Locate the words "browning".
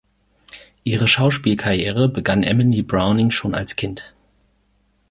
2.81-3.29